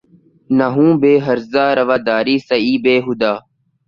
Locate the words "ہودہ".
3.05-3.33